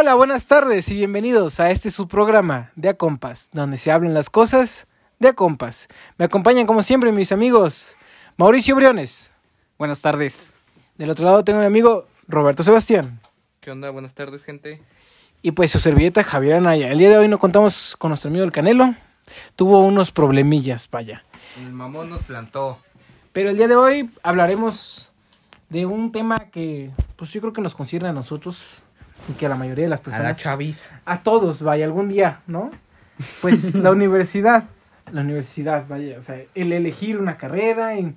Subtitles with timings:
[0.00, 4.30] Hola, buenas tardes y bienvenidos a este su programa de Acompas, donde se hablan las
[4.30, 4.86] cosas
[5.18, 5.88] de Acompas.
[6.18, 7.96] Me acompañan como siempre mis amigos
[8.36, 9.32] Mauricio Briones.
[9.76, 10.54] Buenas tardes.
[10.98, 13.18] Del otro lado tengo a mi amigo Roberto Sebastián.
[13.58, 13.90] ¿Qué onda?
[13.90, 14.80] Buenas tardes, gente.
[15.42, 16.92] Y pues su servilleta Javier Anaya.
[16.92, 18.94] El día de hoy no contamos con nuestro amigo el Canelo.
[19.56, 21.24] Tuvo unos problemillas, vaya.
[21.60, 22.78] El mamón nos plantó.
[23.32, 25.10] Pero el día de hoy hablaremos
[25.70, 28.84] de un tema que pues yo creo que nos concierne a nosotros
[29.28, 30.36] y que a la mayoría de las A personas...
[30.38, 30.86] la chaviza.
[31.04, 32.70] a todos, vaya, algún día, ¿no?
[33.40, 34.64] Pues la universidad,
[35.12, 38.14] la universidad, vaya, o sea, el elegir una carrera y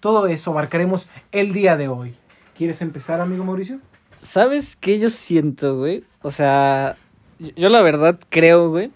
[0.00, 2.14] todo eso abarcaremos el día de hoy.
[2.56, 3.80] ¿Quieres empezar, amigo Mauricio?
[4.20, 6.04] ¿Sabes qué yo siento, güey?
[6.22, 6.96] O sea,
[7.38, 8.90] yo- yo la verdad creo, güey,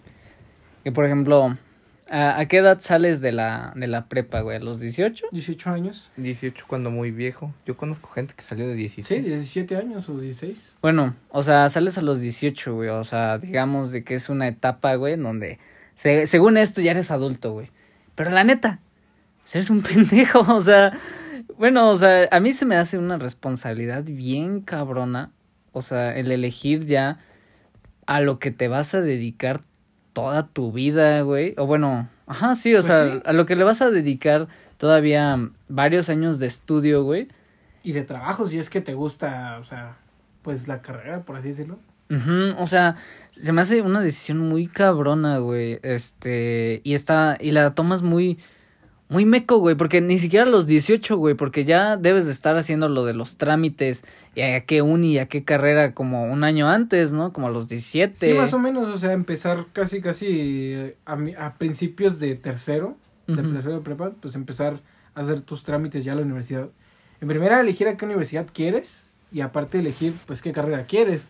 [0.83, 1.57] que por ejemplo,
[2.09, 4.57] ¿a, a qué edad sales de la, de la prepa, güey?
[4.57, 5.27] ¿A los 18?
[5.31, 6.09] 18 años.
[6.17, 7.53] 18 cuando muy viejo.
[7.65, 9.07] Yo conozco gente que salió de 16.
[9.23, 10.75] Sí, 17 años o 16.
[10.81, 12.89] Bueno, o sea, sales a los 18, güey.
[12.89, 15.59] O sea, digamos de que es una etapa, güey, en donde
[15.93, 17.71] se- según esto ya eres adulto, güey.
[18.15, 18.79] Pero la neta,
[19.53, 20.93] eres un pendejo, o sea,
[21.57, 25.31] bueno, o sea, a mí se me hace una responsabilidad bien cabrona,
[25.73, 27.19] o sea, el elegir ya
[28.07, 29.61] a lo que te vas a dedicar
[30.15, 31.53] toda tu vida, güey.
[31.57, 33.21] O bueno, ajá, sí, o Pues sea, sí.
[33.25, 37.27] a lo que le vas a dedicar todavía varios años de estudio, güey.
[37.83, 39.97] Y de trabajo, si es que te gusta, o sea,
[40.41, 41.79] pues la carrera, por así decirlo.
[42.09, 42.95] Ujú, o sea,
[43.31, 45.79] se me hace una decisión muy cabrona, güey.
[45.83, 48.39] Este, y está, y la tomas muy,
[49.07, 52.57] muy meco, güey, porque ni siquiera a los 18, güey, porque ya debes de estar
[52.57, 54.03] haciendo lo de los trámites
[54.33, 57.31] y a qué uni y a qué carrera como un año antes, ¿no?
[57.31, 58.15] Como a los 17.
[58.17, 60.25] Sí, más o menos, o sea, empezar casi, casi
[60.73, 64.81] eh, a, a principios de tercero, de tercero de prepa, pues empezar
[65.15, 66.69] a hacer tus trámites ya a la universidad.
[67.21, 71.29] En primera, elegir a qué universidad quieres y aparte elegir, pues, qué carrera quieres.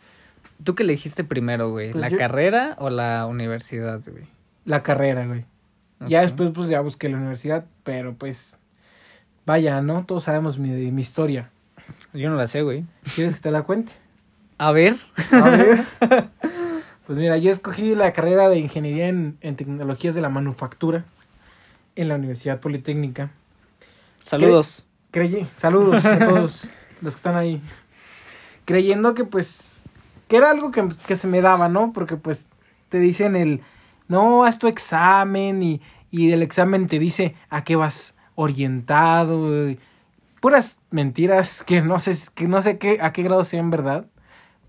[0.64, 1.92] ¿Tú qué elegiste primero, güey?
[1.92, 4.24] Pues ¿La yo- carrera o la universidad, güey?
[4.66, 5.46] La carrera, güey.
[6.07, 8.53] Ya después, pues, ya busqué la universidad, pero pues,
[9.45, 10.06] vaya, ¿no?
[10.06, 11.50] Todos sabemos mi, mi historia.
[12.13, 12.85] Yo no la sé, güey.
[13.16, 13.94] ¿Quieres que te la cuente?
[14.57, 14.95] A ver.
[15.31, 15.83] A ver.
[17.06, 21.06] Pues mira, yo escogí la carrera de ingeniería en, en tecnologías de la manufactura
[21.95, 23.29] en la Universidad Politécnica.
[24.23, 24.85] Saludos.
[25.12, 26.69] Creyé, saludos a todos
[27.01, 27.62] los que están ahí.
[28.66, 29.83] Creyendo que pues,
[30.27, 31.94] que era algo que, que se me daba, ¿no?
[31.94, 32.47] Porque pues
[32.89, 33.62] te dicen el,
[34.08, 39.70] no, haz tu examen y, y del examen te dice a qué vas orientado.
[39.70, 39.80] y
[40.40, 44.06] puras mentiras que no sé, que no sé qué, a qué grado sean verdad.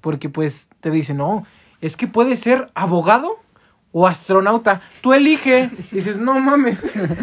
[0.00, 1.44] Porque pues te dicen, no,
[1.80, 3.40] es que puede ser abogado
[3.92, 4.80] o astronauta.
[5.00, 5.70] Tú elige.
[5.90, 6.78] Y dices, no mames,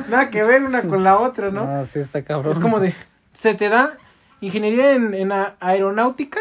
[0.09, 1.65] nada que ver una con la otra, ¿no?
[1.65, 2.51] No, sí está cabrón.
[2.51, 2.93] Es como de,
[3.31, 3.97] ¿se te da
[4.41, 6.39] ingeniería en, en aeronáutica?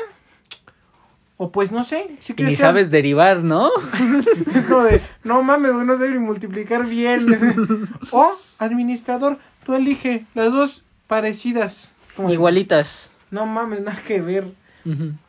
[1.42, 3.68] O pues no sé, si Y ni sabes derivar, ¿no?
[4.54, 7.26] Es como de, no mames, güey, no sé ni multiplicar bien.
[8.12, 8.30] o
[8.60, 11.94] administrador, tú elige las dos parecidas.
[12.14, 13.10] Como Igualitas.
[13.32, 14.52] No mames, nada que ver.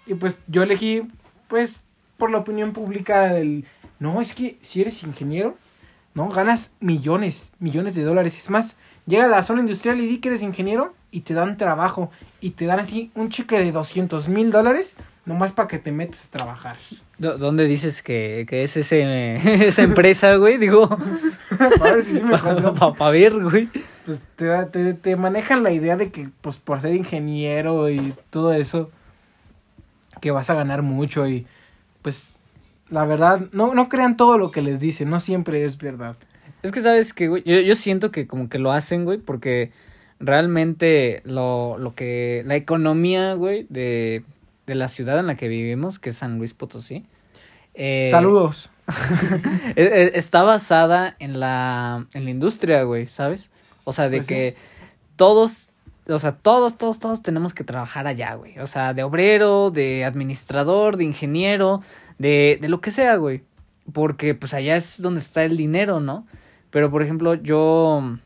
[0.05, 1.01] Y pues yo elegí,
[1.47, 1.81] pues,
[2.17, 3.65] por la opinión pública del,
[3.97, 5.57] no, es que si eres ingeniero,
[6.13, 8.37] no, ganas millones, millones de dólares.
[8.37, 8.75] Es más,
[9.07, 12.51] llega a la zona industrial y di que eres ingeniero y te dan trabajo y
[12.51, 14.95] te dan así un cheque de 200 mil dólares
[15.25, 16.77] nomás para que te metas a trabajar.
[17.17, 19.35] ¿Dó- ¿Dónde dices que, que es ese,
[19.67, 20.57] esa empresa, güey?
[20.57, 20.83] Digo,
[21.81, 23.69] a ver si me para ver, güey.
[24.05, 28.13] Pues te, da- te, te manejan la idea de que, pues, por ser ingeniero y
[28.29, 28.91] todo eso,
[30.21, 31.45] que vas a ganar mucho y,
[32.01, 32.33] pues,
[32.89, 36.15] la verdad, no, no crean todo lo que les dicen, no siempre es verdad.
[36.63, 39.71] Es que sabes que, güey, yo, yo siento que como que lo hacen, güey, porque
[40.19, 44.23] realmente lo, lo que, la economía, güey, de,
[44.67, 47.05] de la ciudad en la que vivimos, que es San Luis Potosí.
[47.73, 48.69] eh, Saludos.
[49.75, 53.49] e- e- Está basada en la, en la industria, güey, ¿sabes?
[53.83, 54.33] O sea, de Pues sí.
[54.33, 54.55] que
[55.15, 55.73] todos,
[56.07, 58.59] o sea, todos, todos, todos tenemos que trabajar allá, güey.
[58.59, 61.81] O sea, de obrero, de administrador, de ingeniero,
[62.17, 63.43] de, de lo que sea, güey.
[63.91, 66.25] Porque pues allá es donde está el dinero, ¿no?
[66.69, 68.17] Pero, por ejemplo, yo,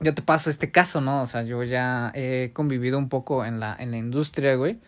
[0.00, 1.22] yo te paso este caso, ¿no?
[1.22, 4.78] O sea, yo ya he convivido un poco en la, en la industria, güey.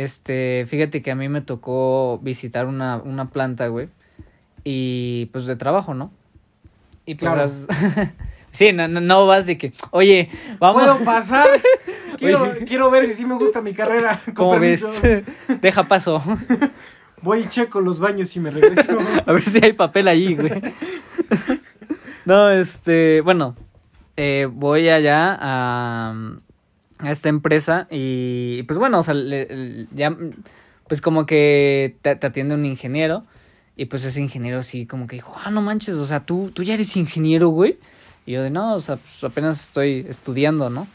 [0.00, 3.90] Este, fíjate que a mí me tocó visitar una, una planta, güey.
[4.64, 6.10] Y pues de trabajo, ¿no?
[7.04, 8.10] Y pues Claro.
[8.50, 10.84] sí, no, no, vas de que, oye, vamos.
[10.84, 11.48] ¿Puedo pasar?
[12.18, 12.64] Quiero, Oye.
[12.64, 14.20] quiero ver si sí me gusta mi carrera.
[14.34, 15.00] ¿Cómo ves?
[15.00, 15.32] permiso.
[15.60, 16.22] Deja paso.
[17.22, 18.98] Voy y checo los baños y me regreso.
[19.24, 20.50] A ver si hay papel ahí, güey.
[22.26, 23.54] No, este, bueno,
[24.16, 26.14] eh, voy allá a,
[27.02, 30.16] a esta empresa y pues bueno, o sea, le- ya
[30.90, 33.24] pues como que te, atiende un ingeniero.
[33.76, 36.64] Y pues ese ingeniero así como que dijo, ah, no manches, o sea, tú, tú
[36.64, 37.78] ya eres ingeniero, güey.
[38.26, 40.86] Y yo de, no, o sea, pues apenas estoy estudiando, ¿no?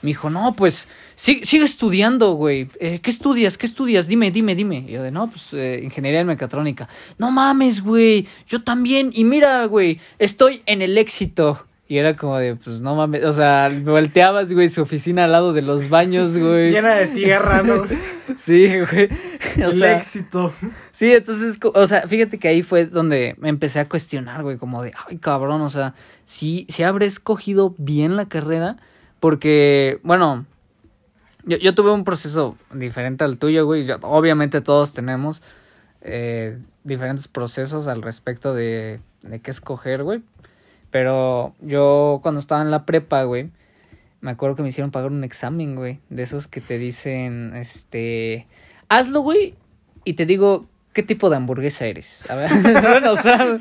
[0.00, 2.68] Me dijo, no, pues sigue, sigue estudiando, güey.
[2.80, 3.58] Eh, ¿Qué estudias?
[3.58, 4.08] ¿Qué estudias?
[4.08, 4.86] Dime, dime, dime.
[4.88, 6.88] Y yo de, no, pues eh, ingeniería en mecatrónica.
[7.18, 8.26] No mames, güey.
[8.48, 9.10] Yo también.
[9.12, 11.66] Y mira, güey, estoy en el éxito.
[11.92, 13.22] Y era como de, pues no mames.
[13.22, 16.70] O sea, volteabas, güey, su oficina al lado de los baños, güey.
[16.72, 17.84] Llena de tierra, ¿no?
[18.38, 19.10] Sí, güey.
[19.58, 20.54] O el sea, éxito.
[20.90, 24.82] Sí, entonces, o sea, fíjate que ahí fue donde me empecé a cuestionar, güey, como
[24.82, 25.92] de, ay, cabrón, o sea,
[26.24, 28.78] si, si habré escogido bien la carrera,
[29.20, 30.46] porque, bueno,
[31.44, 35.42] yo, yo tuve un proceso diferente al tuyo, güey, yo- obviamente todos tenemos
[36.00, 40.22] eh, diferentes procesos al respecto de, de qué escoger, güey,
[40.92, 43.50] pero yo cuando estaba en la prepa, güey,
[44.20, 48.46] me acuerdo que me hicieron pagar un examen, güey, de esos que te dicen, este,
[48.88, 49.56] hazlo, güey,
[50.04, 52.30] y te digo, ¿qué tipo de hamburguesa eres?
[52.30, 52.50] A ver,
[52.82, 53.38] bueno, o sea,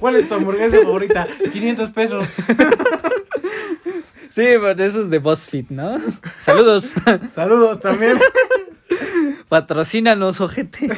[0.00, 1.28] ¿Cuál es tu hamburguesa favorita?
[1.52, 2.26] 500 pesos.
[4.30, 5.98] sí, pero de esos de BuzzFeed, ¿no?
[6.38, 6.94] Saludos,
[7.30, 8.18] Saludos también.
[9.50, 10.88] patrocínanos, ojete.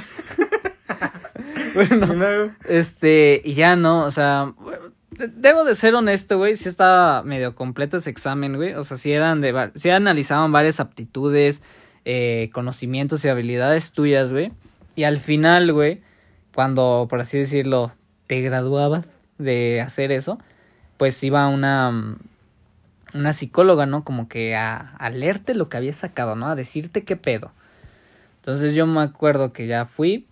[1.74, 4.52] Y luego, Este, y ya no, o sea,
[5.10, 8.96] de- debo de ser honesto, güey, sí estaba medio completo ese examen, güey, o sea,
[8.96, 11.62] sí eran de, sí analizaban varias aptitudes,
[12.04, 14.52] eh, conocimientos y habilidades tuyas, güey,
[14.96, 16.02] y al final, güey,
[16.54, 17.92] cuando, por así decirlo,
[18.26, 19.06] te graduabas
[19.38, 20.38] de hacer eso,
[20.96, 22.16] pues iba una,
[23.14, 24.04] una psicóloga, ¿no?
[24.04, 26.48] Como que a, a leerte lo que había sacado, ¿no?
[26.48, 27.52] A decirte qué pedo.
[28.36, 30.26] Entonces yo me acuerdo que ya fui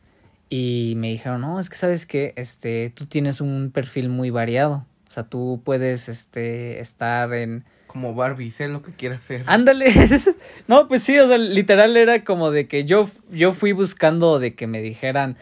[0.51, 4.85] y me dijeron, no, es que sabes que este, tú tienes un perfil muy variado.
[5.09, 7.65] O sea, tú puedes este, estar en...
[7.87, 9.45] Como Barbie, sé lo que quiere hacer.
[9.47, 9.87] Ándale.
[10.69, 14.55] no, pues sí, o sea, literal era como de que yo, yo fui buscando de
[14.55, 15.37] que me dijeran,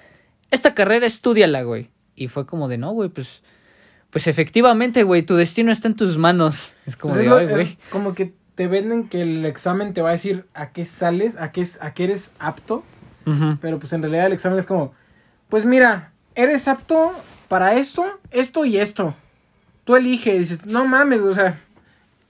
[0.50, 1.90] esta carrera estudiala, güey.
[2.14, 3.43] Y fue como de, no, güey, pues,
[4.11, 6.75] pues efectivamente, güey, tu destino está en tus manos.
[6.87, 7.78] Es como pues de, es lo- ay, güey.
[7.90, 11.52] como que te venden que el examen te va a decir a qué sales, a
[11.52, 12.82] qué, es- a qué eres apto.
[13.60, 14.94] Pero pues en realidad el examen es como,
[15.48, 17.12] pues mira, eres apto
[17.48, 19.14] para esto, esto y esto.
[19.84, 21.58] Tú eliges, y dices, no mames, o sea,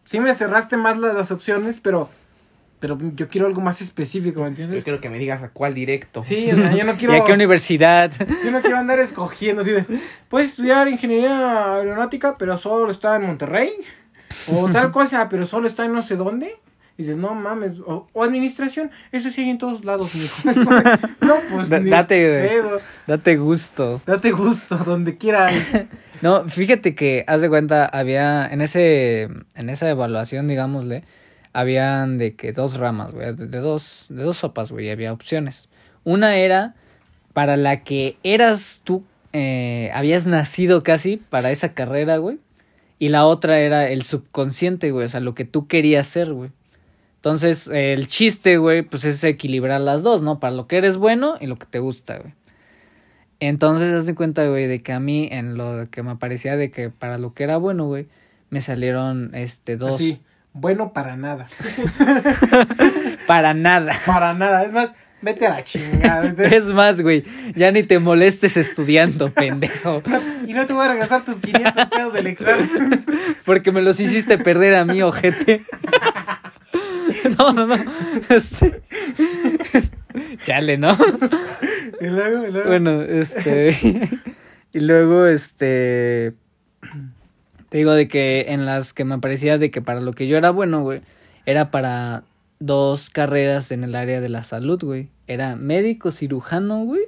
[0.05, 2.09] sí me cerraste más las, las opciones, pero,
[2.79, 4.85] pero yo quiero algo más específico, ¿me Yo entiendes?
[4.85, 6.23] quiero que me digas a cuál directo.
[6.23, 8.13] Sí, o sea, yo no quiero, ¿Y a qué universidad?
[8.45, 9.85] yo no quiero andar escogiendo así de,
[10.29, 13.73] puedes estudiar ingeniería aeronáutica, pero solo está en Monterrey,
[14.53, 16.57] o tal cosa, pero solo está en no sé dónde.
[16.99, 20.37] Y dices, no mames, o, o administración, eso sí hay en todos lados, mijo.
[21.21, 22.81] No, pues Da- ni date- pedo.
[23.07, 24.01] Date gusto.
[24.05, 25.47] Date gusto, donde quiera.
[25.47, 25.57] hay.
[26.21, 31.05] No, fíjate que, haz de cuenta, había, en ese, en esa evaluación, digámosle,
[31.53, 35.69] habían de que dos ramas, güey, de, de dos, de dos sopas, güey, había opciones.
[36.03, 36.75] Una era
[37.35, 42.41] para la que eras tú, eh, habías nacido casi para esa carrera, güey.
[42.99, 46.51] Y la otra era el subconsciente, güey, o sea, lo que tú querías ser, güey.
[47.29, 50.41] Entonces, eh, el chiste, güey, pues es equilibrar las dos, ¿no?
[50.41, 52.33] Para lo que eres bueno y lo que te gusta, güey.
[53.39, 56.71] Entonces, haz de cuenta, güey, de que a mí, en lo que me parecía de
[56.71, 58.07] que para lo que era bueno, güey,
[58.49, 59.97] me salieron, este, dos.
[59.97, 60.23] Así,
[60.55, 61.49] bueno para nada.
[63.27, 63.93] Para nada.
[64.07, 64.63] Para nada.
[64.63, 66.33] Es más, vete a la chingada.
[66.51, 67.25] Es más, güey,
[67.55, 70.03] ya ni te molestes estudiando, pendejo.
[70.47, 73.05] Y no te voy a regresar tus 500 pesos del examen.
[73.45, 75.61] Porque me los hiciste perder a mí, ojete.
[77.39, 77.77] No, no, no.
[78.29, 78.83] Este...
[80.43, 80.97] Chale, ¿no?
[82.01, 82.69] Y luego, y luego.
[82.69, 83.77] Bueno, este.
[84.73, 86.35] y luego, este.
[87.69, 90.39] Te digo de que en las que me parecía de que para lo que yo
[90.39, 91.03] era bueno, güey,
[91.45, 92.25] era para
[92.61, 95.09] dos carreras en el área de la salud, güey.
[95.27, 97.03] Era médico cirujano, güey.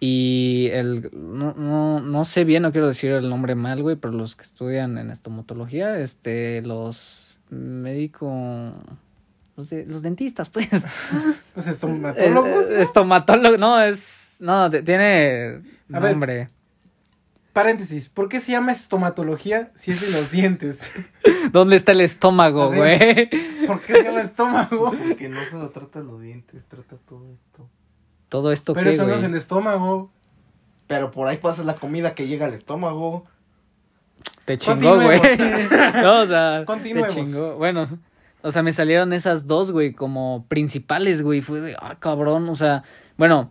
[0.00, 1.10] Y el.
[1.12, 4.42] No, no, no sé bien, no quiero decir el nombre mal, güey, pero los que
[4.42, 8.72] estudian en estomatología, este, los médico.
[9.56, 10.68] Los, de- los dentistas, pues.
[11.54, 12.66] Pues estomatólogos.
[12.66, 12.76] Eh, ¿no?
[12.76, 14.36] Estomatólogo, no, es.
[14.40, 16.10] No, tiene A ver.
[16.12, 16.50] nombre.
[17.54, 18.10] Paréntesis.
[18.10, 20.78] ¿Por qué se llama estomatología si es de los dientes?
[21.52, 23.30] ¿Dónde está el estómago, güey?
[23.66, 24.90] ¿Por qué se llama estómago?
[25.08, 27.66] Porque no solo trata los dientes, trata todo esto.
[28.28, 30.10] Todo esto Pero qué, eso no es el estómago.
[30.86, 33.24] Pero por ahí pasa la comida que llega al estómago.
[34.44, 35.18] Te chingó, güey.
[35.18, 35.94] Continuemos.
[36.02, 37.54] no, o sea, te chingó.
[37.56, 37.88] Bueno,
[38.42, 41.40] o sea, me salieron esas dos, güey, como principales, güey.
[41.42, 42.82] Fue de, ah, cabrón, o sea,
[43.16, 43.50] bueno,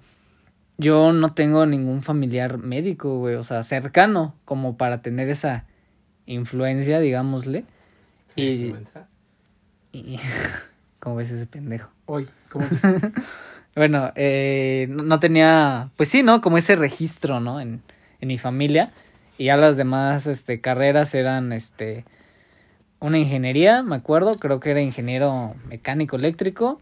[0.77, 5.65] yo no tengo ningún familiar médico, güey, o sea, cercano, como para tener esa
[6.25, 7.65] influencia, digámosle.
[8.36, 9.08] Sí, Y- influenza.
[9.92, 10.20] Y-
[11.00, 11.92] ¿Cómo ves ese pendejo?
[12.06, 12.27] Hoy,
[13.75, 16.39] Bueno, eh, no, no tenía, pues sí, ¿no?
[16.42, 17.60] Como ese registro, ¿no?
[17.60, 17.82] En,
[18.22, 18.92] en mi familia.
[19.38, 22.06] Y ya las demás este, carreras eran, este,
[23.00, 26.82] una ingeniería, me acuerdo, creo que era ingeniero mecánico eléctrico,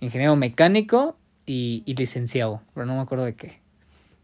[0.00, 1.16] ingeniero mecánico
[1.46, 3.60] y, y licenciado, pero no me acuerdo de qué.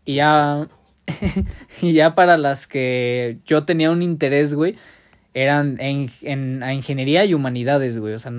[0.04, 0.68] Y ya,
[1.82, 4.76] y ya para las que yo tenía un interés, güey,
[5.34, 8.32] eran en, en a ingeniería y humanidades, güey, o sea,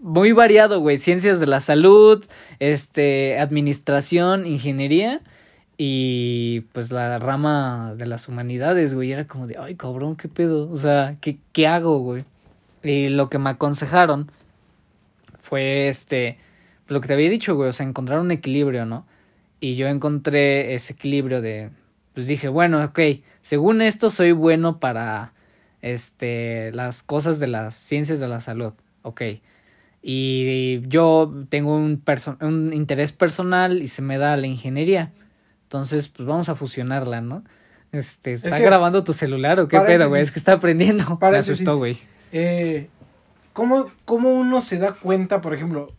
[0.00, 2.24] muy variado, güey, ciencias de la salud,
[2.58, 5.20] este, administración, ingeniería
[5.82, 10.70] y pues la rama de las humanidades, güey, era como de, ay, cabrón, qué pedo,
[10.70, 12.26] o sea, ¿qué, qué hago, güey?
[12.82, 14.30] Y lo que me aconsejaron
[15.38, 16.36] fue este,
[16.86, 19.06] lo que te había dicho, güey, o sea, encontrar un equilibrio, ¿no?
[19.58, 21.70] Y yo encontré ese equilibrio de,
[22.12, 23.00] pues dije, bueno, ok,
[23.40, 25.32] según esto soy bueno para,
[25.80, 29.22] este, las cosas de las ciencias de la salud, ok.
[30.02, 32.02] Y yo tengo un,
[32.42, 35.14] un interés personal y se me da la ingeniería.
[35.70, 37.44] Entonces, pues vamos a fusionarla, ¿no?
[37.92, 40.20] Este, ¿está que- grabando tu celular o qué pedo, güey?
[40.20, 41.16] Es que está aprendiendo.
[41.22, 41.96] Me asustó, güey.
[42.32, 42.88] Eh,
[43.52, 45.92] ¿cómo, ¿Cómo uno se da cuenta, por ejemplo?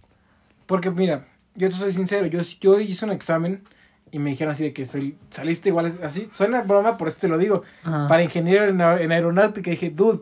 [0.65, 1.25] Porque mira,
[1.55, 3.63] yo te soy sincero, yo, yo hice un examen
[4.11, 7.29] y me dijeron así de que soy- saliste igual, así, suena broma, por eso te
[7.29, 8.09] lo digo, Ajá.
[8.09, 10.19] para ingeniero en, en aeronáutica, dije, dude,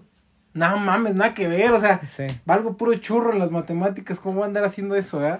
[0.53, 2.27] no mames, nada que ver, o sea, Sí.
[2.46, 5.39] valgo puro churro en las matemáticas, ¿cómo voy a andar haciendo eso, eh?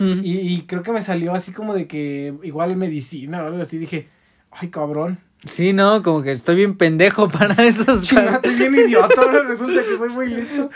[0.00, 3.78] Y, y creo que me salió así como de que igual medicina o algo así,
[3.78, 4.08] dije,
[4.50, 8.04] ay cabrón, Sí, no, como que estoy bien pendejo para esos.
[8.04, 10.68] Chingada, estoy bien idiota, ahora resulta que soy muy listo.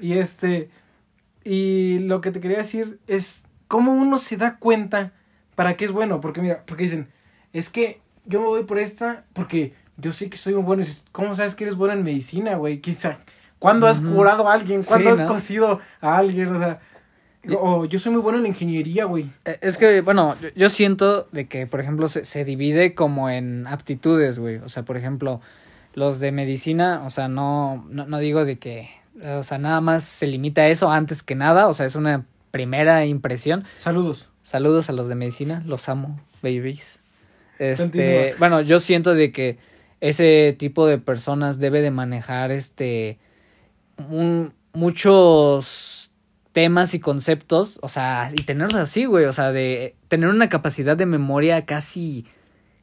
[0.00, 0.68] Y este,
[1.42, 5.12] y lo que te quería decir es cómo uno se da cuenta
[5.54, 7.08] para qué es bueno, porque mira, porque dicen,
[7.52, 10.84] es que yo me voy por esta porque yo sé que soy muy bueno.
[11.12, 12.80] ¿Cómo sabes que eres bueno en medicina, güey?
[12.80, 13.18] Quizá,
[13.58, 14.82] ¿Cuándo has curado a alguien?
[14.82, 15.34] ¿Cuándo Sí, has ¿no?
[15.34, 16.54] cosido a alguien?
[16.54, 16.80] O sea,
[17.58, 19.30] o yo soy muy bueno en la ingeniería, güey.
[19.44, 23.30] Eh, Es que, bueno, yo- yo siento de que, por ejemplo, se, se divide como
[23.30, 24.56] en aptitudes, güey.
[24.58, 25.40] O sea, por ejemplo,
[25.94, 28.90] los de medicina, o sea, no, no, no digo de que,
[29.22, 32.26] o sea, nada más se limita a eso antes que nada, o sea, es una
[32.50, 33.64] primera impresión.
[33.78, 34.28] Saludos.
[34.42, 37.00] Saludos a los de medicina, los amo, babies.
[37.58, 38.38] Este, Continúa.
[38.38, 39.58] bueno, yo siento de que
[40.00, 43.18] ese tipo de personas debe de manejar este
[44.08, 45.99] un- muchos
[46.52, 50.96] temas y conceptos, o sea, y tenerlos así, güey, o sea, de tener una capacidad
[50.96, 52.26] de memoria casi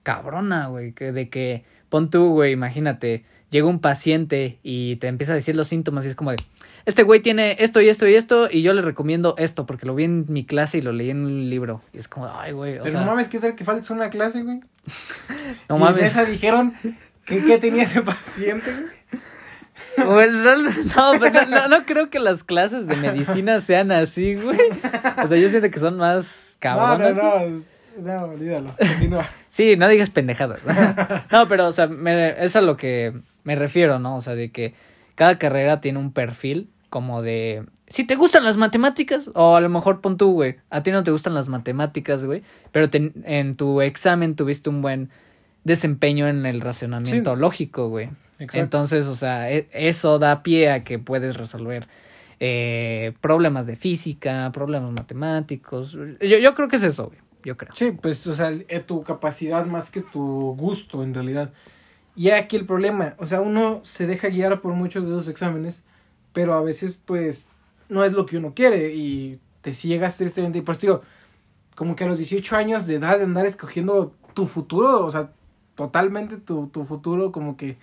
[0.04, 5.34] cabrona, güey, que de que pon tú, güey, imagínate, llega un paciente y te empieza
[5.34, 6.38] a decir los síntomas y es como de,
[6.86, 9.96] este güey tiene esto y esto y esto y yo le recomiendo esto porque lo
[9.96, 12.76] vi en mi clase y lo leí en un libro y es como, ay, güey,
[12.76, 14.62] o Pero sea, no mames, ¿qué tal que faltes una clase, güey?
[15.70, 16.02] no y mames.
[16.02, 16.74] en esa dijeron
[17.26, 18.97] que, que tenía ese paciente, güey.
[19.96, 20.66] Pues, real-
[20.96, 24.60] no, pero no, no, no creo que las clases de medicina sean así, güey.
[25.24, 27.18] O sea, yo siento que son más No, cabronas.
[27.18, 27.40] no,
[28.04, 28.76] no, no, olvídalo.
[28.78, 29.28] Continúa.
[29.48, 30.62] Sí, no digas pendejadas.
[31.32, 34.16] No, pero, o sea, me- es a lo que me refiero, ¿no?
[34.18, 34.74] O sea, de que
[35.16, 37.66] cada carrera tiene un perfil como de...
[37.90, 41.04] Si te gustan las matemáticas, o a lo mejor pon tú, güey, a ti no
[41.04, 45.10] te gustan las matemáticas, güey, pero te- en tu examen tuviste un buen
[45.64, 47.40] desempeño en el racionamiento Sí.
[47.42, 48.10] lógico, güey.
[48.40, 48.60] Exacto.
[48.60, 51.88] Entonces, o sea, e- eso da pie a que puedes resolver
[52.40, 55.94] eh, problemas de física, problemas matemáticos.
[55.94, 57.12] Yo, yo creo que es eso.
[57.44, 57.72] Yo creo.
[57.76, 61.52] Sí, pues, o sea, eh, tu capacidad más que tu gusto, en realidad.
[62.16, 65.84] Y aquí el problema, o sea, uno se deja guiar por muchos de esos exámenes,
[66.34, 67.48] pero a veces, pues,
[67.90, 70.60] no es lo que uno quiere y te ciegas tristemente.
[70.60, 71.02] Y pues, digo,
[71.76, 75.32] como que a los 18 años de edad de andar escogiendo tu futuro, o sea,
[75.76, 77.78] totalmente tu, tu futuro, como que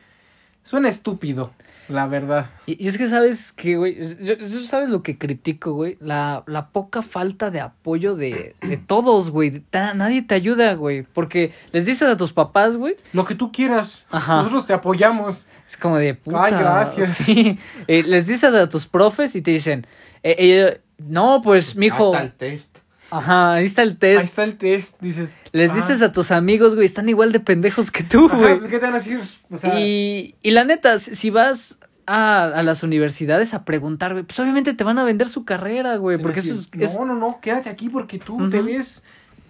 [0.64, 1.52] suena estúpido,
[1.88, 2.50] la verdad.
[2.66, 6.42] Y, y es que sabes que, güey, yo, yo sabes lo que critico, güey, la,
[6.46, 9.62] la poca falta de apoyo de, de todos, güey.
[9.94, 14.06] Nadie te ayuda, güey, porque les dices a tus papás, güey, Lo que tú quieras,
[14.10, 14.38] Ajá.
[14.38, 15.46] nosotros te apoyamos.
[15.68, 16.44] es como de puta.
[16.44, 17.08] Ay, gracias.
[17.24, 19.86] Sí, Eh, les dices a tus profes y te dicen,
[20.22, 22.73] eh, eh, no, pues, mijo, Hasta el test.
[23.18, 24.20] Ajá, ahí está el test.
[24.20, 25.36] Ahí está el test, dices.
[25.52, 28.58] Les dices a tus amigos, güey, están igual de pendejos que tú, ajá, güey.
[28.58, 29.20] pues, ¿qué te van a decir?
[29.50, 34.24] O sea, Y, y la neta, si vas a, a las universidades a preguntar, güey,
[34.24, 36.18] pues obviamente te van a vender su carrera, güey.
[36.18, 39.02] Porque eso es, No, no, no, quédate aquí porque tú te ves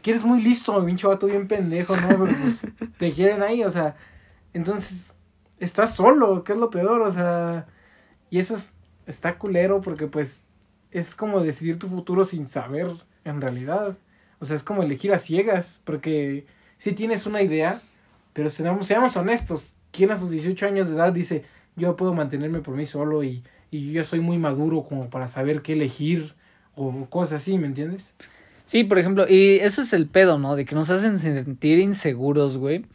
[0.02, 2.08] que eres muy listo, pinche vato bien pendejo, ¿no?
[2.08, 3.96] Pero pues te quieren ahí, o sea,
[4.52, 5.14] entonces
[5.58, 7.66] estás solo, que es lo peor, o sea,
[8.30, 8.70] y eso es-
[9.06, 10.42] está culero porque pues
[10.90, 12.88] es como decidir tu futuro sin saber
[13.24, 13.96] en realidad,
[14.38, 16.46] o sea, es como elegir a ciegas, porque
[16.78, 17.82] si tienes una idea,
[18.32, 21.44] pero seamos, seamos honestos, ¿quién a sus 18 años de edad dice,
[21.76, 25.62] yo puedo mantenerme por mí solo y, y yo soy muy maduro como para saber
[25.62, 26.34] qué elegir
[26.76, 28.14] o cosas así, ¿me entiendes?
[28.66, 30.56] Sí, por ejemplo, y eso es el pedo, ¿no?
[30.56, 32.86] De que nos hacen sentir inseguros, güey.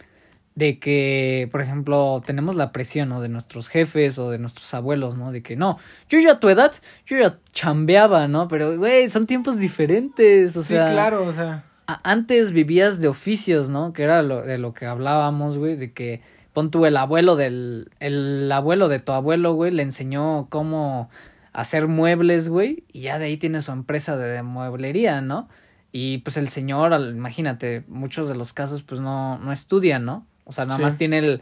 [0.59, 3.21] De que, por ejemplo, tenemos la presión, ¿no?
[3.21, 5.31] De nuestros jefes o de nuestros abuelos, ¿no?
[5.31, 6.73] De que no, yo ya a tu edad,
[7.05, 8.49] yo ya chambeaba, ¿no?
[8.49, 10.87] Pero, güey, son tiempos diferentes, o sea.
[10.87, 11.63] sí, claro, o sea.
[12.03, 13.93] antes vivías de oficios, ¿no?
[13.93, 17.89] Que era lo, de lo que hablábamos, güey, de que pon tú el abuelo del,
[18.01, 21.09] el abuelo de tu abuelo, güey, le enseñó cómo
[21.53, 25.47] hacer muebles, güey, y ya de ahí tiene su empresa de mueblería, ¿no?
[25.91, 30.27] Y pues el señor, imagínate, muchos de los casos pues no, no estudian, ¿no?
[30.50, 30.84] O sea, nada Sí.
[30.84, 31.41] más tiene el,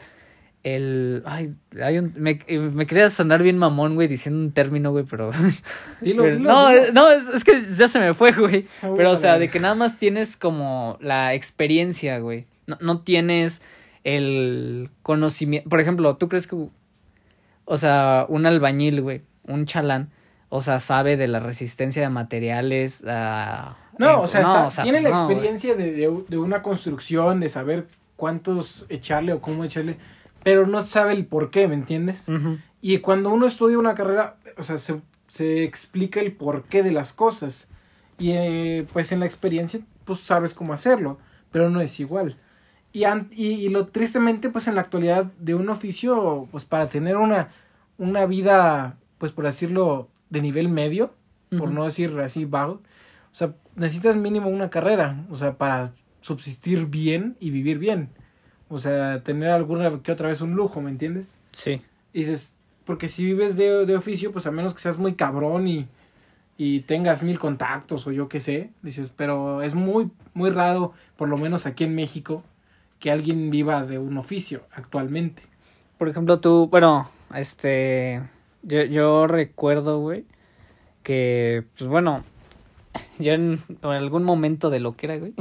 [0.63, 5.05] el, ay, hay un, me, me quería sonar bien mamón, güey, diciendo un término, güey,
[5.09, 5.31] pero...
[6.01, 6.91] Dilo, Pero- dilo, no, dilo.
[6.93, 8.65] no, es, es que ya se me fue, güey.
[8.81, 12.45] Ah, Pero, o sea, de que nada más tienes como la experiencia, güey.
[12.65, 13.61] No, no tienes
[14.03, 15.69] el conocimiento.
[15.69, 16.57] Por ejemplo, ¿tú crees que,
[17.65, 20.09] o sea, un albañil, güey, un chalán,
[20.49, 23.03] o sea, sabe de la resistencia de materiales?
[23.07, 25.91] ah, No, eh, o sea, sa- tiene pues la no, experiencia de,
[26.27, 29.97] de una construcción, de saber cuántos echarle o cómo echarle,
[30.43, 32.27] pero no sabe el por qué, ¿me entiendes?
[32.81, 37.13] Y cuando uno estudia una carrera, o sea, se, se explica el porqué de las
[37.13, 37.67] cosas.
[38.19, 41.17] Y eh, pues en la experiencia, pues sabes cómo hacerlo,
[41.51, 42.37] pero no es igual.
[42.93, 46.87] Y, an- y, y lo tristemente, pues en la actualidad de un oficio, pues para
[46.87, 47.49] tener una,
[47.97, 51.13] una vida, pues por decirlo, de nivel medio,
[51.59, 52.73] por no decir así bajo,
[53.31, 58.09] o sea, necesitas mínimo una carrera, o sea, para subsistir bien y vivir bien.
[58.69, 61.37] O sea, tener alguna que otra vez un lujo, ¿me entiendes?
[61.51, 61.81] Sí.
[62.13, 62.53] Y dices,
[62.85, 65.87] porque si vives de, de oficio, pues a menos que seas muy cabrón y,
[66.57, 71.29] y tengas mil contactos o yo qué sé, dices, pero es muy, muy raro, por
[71.29, 72.43] lo menos aquí en México,
[72.99, 75.43] que alguien viva de un oficio actualmente.
[75.97, 78.23] Por ejemplo, tú, bueno, este,
[78.63, 80.25] yo, yo recuerdo, güey,
[81.03, 82.23] que, pues bueno,
[83.19, 85.33] yo en, en algún momento de lo que era, güey,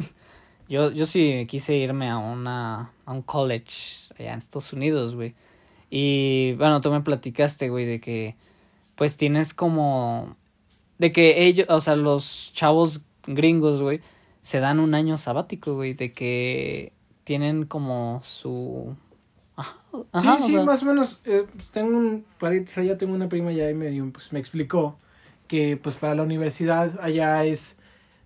[0.68, 5.34] yo, yo sí quise irme a una, a un college allá en Estados Unidos, güey.
[5.90, 8.36] Y, bueno, tú me platicaste, güey, de que,
[8.96, 10.36] pues tienes como,
[10.98, 14.00] de que ellos, o sea, los chavos gringos, güey,
[14.42, 16.92] se dan un año sabático, güey, de que
[17.24, 18.96] tienen como su...
[19.56, 19.78] Ajá,
[20.12, 21.20] ajá, sí, o sí, sea, más o menos.
[21.24, 24.98] eh, pues tengo un pariente allá, tengo una prima allá y me, pues, me explicó
[25.48, 27.76] que pues para la universidad allá es,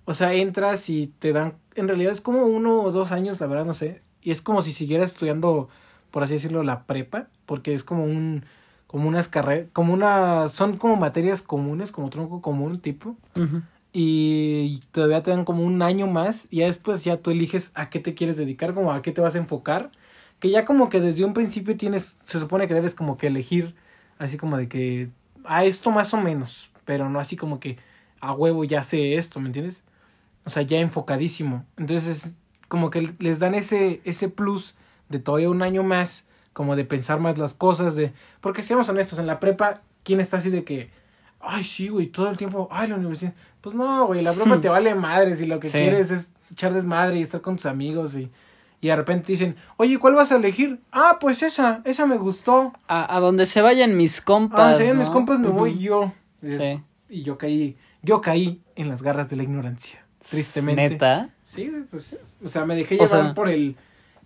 [0.05, 3.47] o sea, entras y te dan, en realidad es como uno o dos años, la
[3.47, 5.69] verdad no sé, y es como si siguieras estudiando,
[6.11, 8.45] por así decirlo, la prepa, porque es como un,
[8.87, 13.17] como unas carreras, como una, son como materias comunes, como tronco común tipo,
[13.93, 17.91] y todavía te dan como un año más y ya después ya tú eliges a
[17.91, 19.91] qué te quieres dedicar, como a qué te vas a enfocar,
[20.39, 23.75] que ya como que desde un principio tienes, se supone que debes como que elegir
[24.19, 25.09] así como de que
[25.45, 27.79] a esto más o menos, pero no así como que
[28.21, 29.83] a huevo ya sé esto, ¿me entiendes?
[30.45, 31.65] O sea, ya enfocadísimo.
[31.77, 32.37] Entonces, es
[32.69, 34.75] como que les dan ese ese plus
[35.09, 39.19] de todavía un año más como de pensar más las cosas de porque seamos honestos,
[39.19, 40.91] en la prepa quién está así de que
[41.41, 43.33] ay, sí, güey, todo el tiempo, ay, la universidad.
[43.63, 45.79] Pues no, güey, la prepa te vale madres y lo que Sí.
[45.79, 48.31] quieres es echar desmadre y estar con tus amigos y,
[48.83, 50.81] y de repente dicen, oye, ¿cuál vas a elegir?
[50.93, 52.73] Ah, pues esa, esa me gustó.
[52.89, 54.79] A, a donde se vayan mis compas.
[54.79, 55.13] Ah, si mis ¿no?
[55.13, 56.13] compas me voy yo.
[56.43, 56.83] Dices, Sí.
[57.09, 60.91] Y yo caí, yo caí en las garras de la ignorancia, tristemente.
[60.91, 61.31] Neta.
[61.45, 63.77] Sí, pues, o sea, me dejé O llevar sea- por el,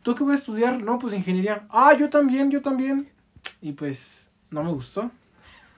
[0.02, 0.82] ¿tú qué voy a estudiar?
[0.82, 1.64] No, pues ingeniería.
[1.70, 3.08] Ah, yo también, yo también.
[3.62, 5.10] Y pues, no me gustó,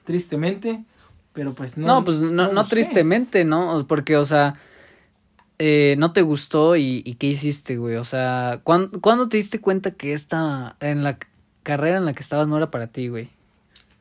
[0.04, 0.84] tristemente,
[1.32, 1.86] pero pues no.
[1.86, 3.84] No, pues no, no tristemente, ¿no?
[3.86, 4.54] Porque, o sea,
[5.58, 7.96] eh, no te gustó y, y ¿qué hiciste, güey?
[7.96, 11.18] O sea, ¿cuán- ¿cuándo, te diste cuenta que esta, en la
[11.62, 13.30] carrera en la que estabas no era para ti, güey?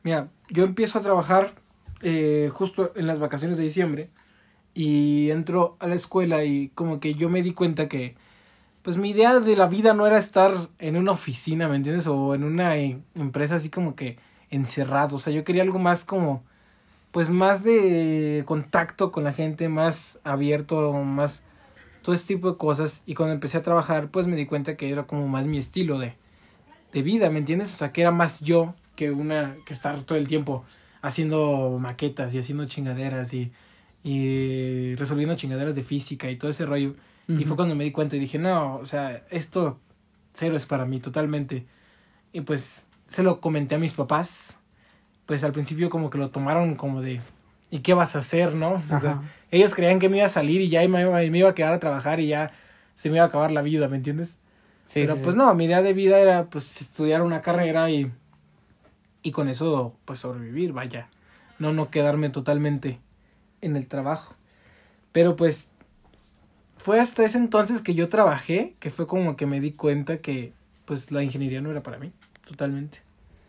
[0.02, 1.54] Mira, yo empiezo a trabajar
[2.02, 4.08] eh, justo en las vacaciones de diciembre
[4.76, 8.14] y entro a la escuela y como que yo me di cuenta que
[8.82, 12.06] pues mi idea de la vida no era estar en una oficina, ¿me entiendes?
[12.06, 14.18] O en una eh, empresa así como que
[14.50, 16.44] encerrado, o sea, yo quería algo más como
[17.10, 21.42] pues más de contacto con la gente, más abierto, más
[22.02, 24.90] todo ese tipo de cosas y cuando empecé a trabajar pues me di cuenta que
[24.90, 26.16] era como más mi estilo de,
[26.92, 27.72] de vida, ¿me entiendes?
[27.72, 30.64] O sea, que era más yo que una que estar todo el tiempo
[31.00, 33.52] haciendo maquetas y haciendo chingaderas y,
[34.06, 36.94] y resolviendo chingaderas de física y todo ese rollo.
[37.26, 39.80] Y fue cuando me di cuenta y dije, no, o sea, esto
[40.32, 41.66] cero es para mí totalmente.
[42.32, 44.60] Y pues se lo comenté a mis papás.
[45.26, 47.20] Pues al principio como que lo tomaron como de,
[47.68, 48.80] ¿y qué vas a hacer, no?
[48.92, 51.50] O sea, ellos creían que me iba a salir y ya me iba, me iba
[51.50, 52.52] a quedar a trabajar y ya
[52.94, 54.36] se me iba a acabar la vida, ¿me entiendes?
[54.84, 55.38] Sí, Pero sí, pues sí.
[55.40, 58.12] no, mi idea de vida era pues estudiar una carrera y,
[59.24, 61.08] y con eso pues sobrevivir, vaya.
[61.58, 63.00] No, no quedarme totalmente
[63.66, 64.34] en el trabajo.
[65.12, 65.68] Pero pues
[66.78, 70.52] fue hasta ese entonces que yo trabajé, que fue como que me di cuenta que
[70.84, 72.12] pues la ingeniería no era para mí,
[72.46, 73.00] totalmente,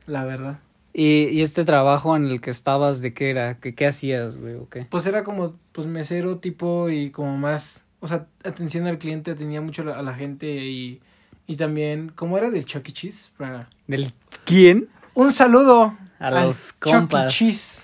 [0.08, 0.60] la verdad.
[0.92, 3.60] ¿Y, y este trabajo en el que estabas, de qué era?
[3.60, 4.56] ¿Qué, qué hacías, güey?
[4.56, 4.86] ¿O qué?
[4.90, 9.62] Pues era como pues mesero tipo y como más, o sea, atención al cliente, tenía
[9.62, 11.00] mucho a la, gente y,
[11.46, 12.94] y también, ¿cómo era del Chuck E.
[12.94, 13.34] Cheese?
[13.38, 13.70] Para...
[13.86, 14.14] ¿Del
[14.46, 14.90] quién?
[15.14, 16.92] Un saludo A al los Chuck E.
[16.92, 17.32] compas.
[17.32, 17.84] Cheese.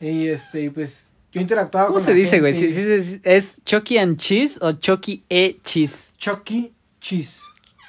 [0.00, 1.07] Y este, pues
[1.38, 2.54] yo interactuaba ¿Cómo con se la dice, güey?
[2.54, 6.14] gente ¿Sí, y- sí, sí, ¿Es Chucky and Cheese o Chucky e Cheese?
[6.18, 6.72] Chuck E.
[7.00, 7.40] Cheese.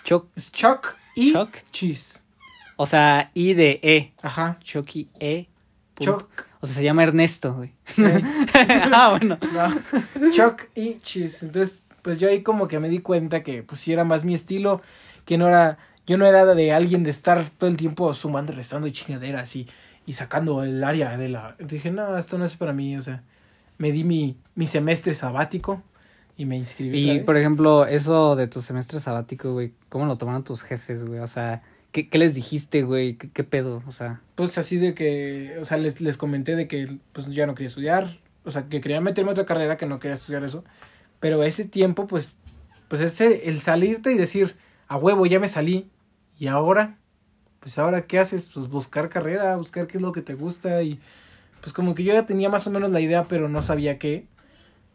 [0.04, 1.50] Chuck, Es Chuck y Chuck.
[1.72, 2.20] Cheese.
[2.78, 4.14] o sea, I de E.
[4.22, 4.58] Ajá.
[4.64, 5.48] Chucky e.
[6.00, 6.28] Chuck.
[6.62, 7.74] O sea, se llama Ernesto, güey.
[7.98, 8.22] eh,
[8.94, 9.38] ah, bueno.
[9.54, 10.32] no.
[10.32, 11.46] Chuck y Cheese.
[11.46, 14.34] Entonces, pues yo ahí como que me di cuenta que pues sí era más mi
[14.34, 14.82] estilo,
[15.26, 18.88] que no era, yo no era de alguien de estar todo el tiempo sumando, restando
[18.88, 19.68] y chingaderas y,
[20.06, 21.56] y sacando el área de la...
[21.60, 23.24] Dije, no, esto no es para mí, o sea,
[23.80, 25.82] me di mi, mi semestre sabático
[26.38, 27.12] y me inscribí.
[27.12, 31.20] Y, por ejemplo, eso de tu semestre sabático, güey, ¿cómo lo tomaron tus jefes, güey?
[31.22, 33.16] O sea, ¿qué, qué les dijiste, güey?
[33.16, 33.82] ¿Qué, ¿Qué pedo?
[33.88, 37.48] O sea, Pues así de que, o sea, les, les comenté de que pues ya
[37.48, 40.44] no quería estudiar, o sea, que quería meterme a otra carrera, que no quería estudiar
[40.44, 40.64] eso,
[41.20, 42.36] pero ese tiempo, pues,
[42.90, 44.56] pues ese, el salirte y decir,
[44.88, 45.90] a huevo, ya me salí,
[46.38, 46.98] y ahora,
[47.60, 48.50] pues ahora, ¿qué haces?
[48.54, 51.00] Pues buscar carrera, buscar qué es lo que te gusta, y
[51.62, 54.26] pues como que yo ya tenía más o menos la idea, pero no sabía qué,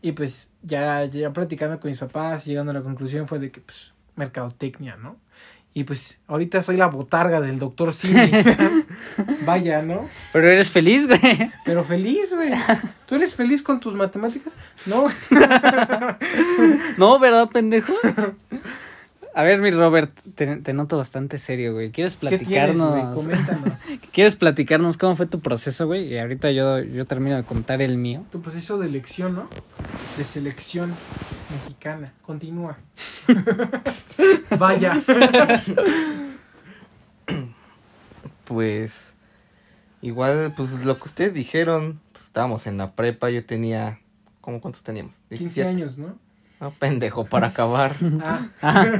[0.03, 3.61] y pues ya, ya platicando con mis papás, llegando a la conclusión fue de que,
[3.61, 5.17] pues, mercadotecnia, ¿no?
[5.77, 8.31] Y pues ahorita soy la botarga del doctor Simi.
[9.45, 10.09] Vaya, ¿no?
[10.33, 11.51] pero eres feliz, güey.
[11.65, 12.53] Pero feliz, güey.
[13.07, 14.53] ¿Tú eres feliz con tus matemáticas?
[14.87, 15.09] No.
[16.97, 17.93] no, ¿verdad, pendejo?
[19.37, 21.91] A ver, mi Robert, te, te noto bastante serio, güey.
[21.91, 22.89] ¿Quieres ¿Qué tienes, güey?
[22.89, 23.23] platicarnos?
[23.25, 23.81] Coméntanos.
[24.13, 26.07] ¿Quieres platicarnos cómo fue tu proceso, güey?
[26.07, 28.25] Y ahorita yo, yo termino de contar el mío.
[28.31, 29.49] Tu proceso de elección, ¿no?
[30.17, 30.95] De selección
[31.51, 32.13] mexicana.
[32.23, 32.79] Continúa.
[34.59, 35.03] Vaya.
[38.45, 39.15] Pues
[40.01, 43.99] igual, pues lo que ustedes dijeron, pues estábamos en la prepa, yo tenía,
[44.41, 45.17] ¿cómo cuántos teníamos?
[45.31, 46.19] 15 años, ¿no?
[46.61, 47.97] No, pendejo, para acabar.
[48.63, 48.99] Ah.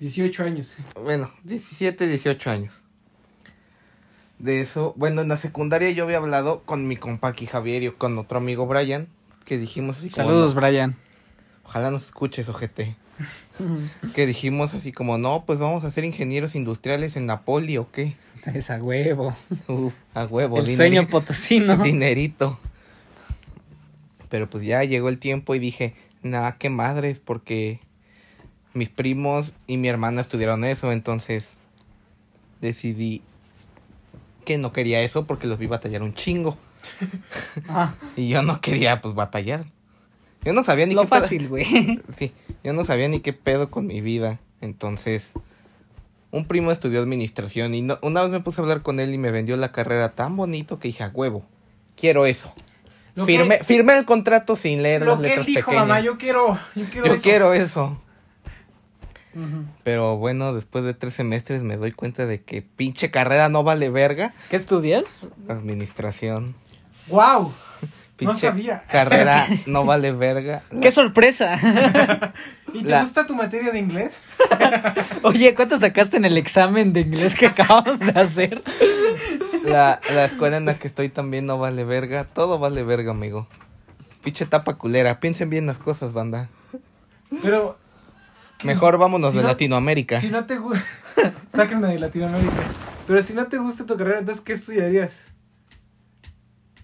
[0.00, 0.84] 18 años.
[1.02, 2.82] bueno, 17, 18 años.
[4.38, 7.90] De eso, bueno, en la secundaria yo había hablado con mi compa aquí Javier y
[7.92, 9.08] con otro amigo Brian,
[9.44, 10.28] que dijimos así como...
[10.28, 10.96] Saludos, no, Brian.
[11.64, 12.96] ojalá nos escuches, ojete.
[14.14, 17.90] Que dijimos así como, no, pues vamos a ser ingenieros industriales en la poli o
[17.92, 18.16] qué.
[18.52, 19.34] Es a huevo.
[19.68, 21.76] Uf, a huevo, El dineri- sueño potosino.
[21.76, 22.58] dinerito.
[24.28, 27.78] Pero pues ya llegó el tiempo y dije, nada, qué madres, porque
[28.74, 31.52] mis primos y mi hermana estudiaron eso, entonces
[32.60, 33.22] decidí
[34.44, 36.56] que no quería eso porque los vi batallar un chingo.
[37.68, 39.64] Ah, Y yo no quería, pues, batallar.
[40.44, 41.64] Yo no sabía ni lo qué pedo- fácil, güey.
[42.16, 42.32] Sí,
[42.62, 44.38] yo no sabía ni qué pedo con mi vida.
[44.60, 45.32] Entonces,
[46.30, 49.18] un primo estudió administración y no- una vez me puse a hablar con él y
[49.18, 51.44] me vendió la carrera tan bonito que dije, a huevo,
[51.96, 52.52] quiero eso.
[53.24, 55.86] Firmé, que, firmé el contrato sin leer lo las que él letras dijo, pequeñas.
[55.88, 57.22] mamá, yo quiero, yo quiero Yo eso.
[57.22, 58.00] quiero eso.
[59.82, 63.90] Pero bueno, después de tres semestres me doy cuenta de que pinche carrera no vale
[63.90, 64.32] verga.
[64.50, 65.26] ¿Qué estudias?
[65.48, 66.54] Administración.
[67.08, 67.52] ¡Wow!
[68.16, 68.84] Pinche sabía.
[68.88, 70.62] carrera no vale verga.
[70.80, 71.56] ¡Qué sorpresa!
[72.72, 74.16] ¿Y te La- gusta tu materia de inglés?
[75.22, 78.62] Oye, ¿cuánto sacaste en el examen de inglés que acabamos de hacer?
[79.64, 82.22] La, la escuela en la que estoy también no vale verga.
[82.24, 83.48] Todo vale verga, amigo.
[84.22, 85.18] Pinche tapa culera.
[85.18, 86.48] Piensen bien las cosas, banda.
[87.42, 87.76] Pero
[88.62, 90.20] Mejor vámonos Si de no- Latinoamérica.
[90.20, 90.84] si no te gusta,
[91.54, 92.62] sáquenme de Latinoamérica.
[93.06, 95.24] Pero si no te gusta tu carrera, entonces ¿qué estudiarías?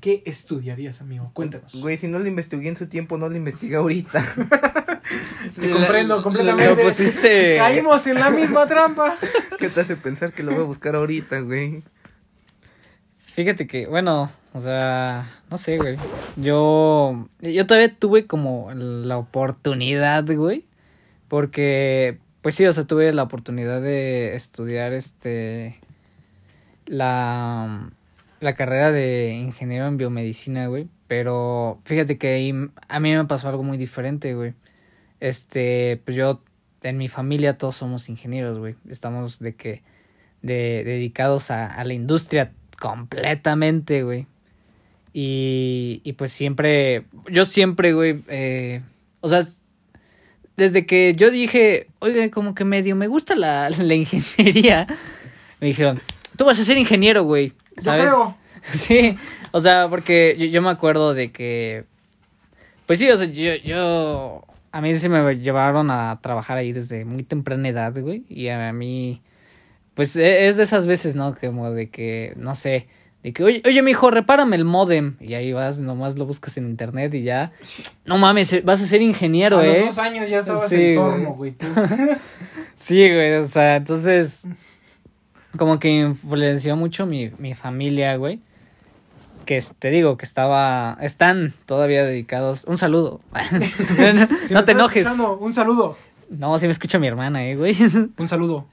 [0.01, 1.31] ¿Qué estudiarías, amigo?
[1.35, 1.75] Cuéntanos.
[1.75, 4.25] Güey, si no lo investigué en su tiempo, no lo investigué ahorita.
[5.61, 6.75] Te comprendo completamente.
[6.75, 7.57] Lo pusiste.
[7.59, 9.17] Caímos en la misma trampa.
[9.59, 11.83] ¿Qué te hace pensar que lo voy a buscar ahorita, güey?
[13.19, 15.97] Fíjate que, bueno, o sea, no sé, güey.
[16.37, 20.65] Yo, yo todavía tuve como la oportunidad, güey.
[21.31, 25.79] Porque, pues sí, o sea, tuve la oportunidad de estudiar este,
[26.87, 27.93] la,
[28.41, 30.89] la carrera de ingeniero en biomedicina, güey.
[31.07, 32.53] Pero fíjate que ahí
[32.89, 34.55] a mí me pasó algo muy diferente, güey.
[35.21, 36.43] Este, pues yo,
[36.83, 38.75] en mi familia todos somos ingenieros, güey.
[38.89, 39.85] Estamos de que,
[40.43, 44.27] de, dedicados a, a la industria completamente, güey.
[45.13, 48.83] Y, y pues siempre, yo siempre, güey, eh,
[49.21, 49.45] o sea,
[50.61, 54.87] desde que yo dije, oiga, como que medio me gusta la, la ingeniería,
[55.61, 55.99] me dijeron,
[56.37, 58.05] tú vas a ser ingeniero, güey, Yo ¿sabes?
[58.05, 58.37] creo.
[58.63, 59.17] Sí,
[59.53, 61.85] o sea, porque yo, yo me acuerdo de que,
[62.85, 67.05] Pues sí, o sea, yo, yo, a mí sí me llevaron a trabajar ahí desde
[67.07, 69.23] muy temprana edad, güey, y a mí,
[69.95, 71.35] pues e- es de esas veces, ¿no?
[71.35, 72.87] Como de que, no sé,
[73.23, 76.67] de que, oye, oye, mijo, repárame el modem, y ahí vas, nomás lo buscas en
[76.67, 77.53] internet y ya,
[78.05, 79.81] no mames, vas a ser ingeniero, a ¿eh?
[79.81, 81.55] los dos años ya sabes Sí, el torno, güey.
[82.75, 84.47] Sí, güey, o sea, entonces,
[85.59, 88.41] como que influenció mucho mi, mi familia, güey.
[89.45, 92.65] Que te digo que estaba, están todavía dedicados.
[92.65, 93.21] Un saludo.
[93.33, 95.07] no Si no me te enojes.
[95.41, 95.99] Un saludo.
[96.31, 97.77] No, sí me escucha mi hermana, eh, güey.
[98.17, 98.67] Un saludo.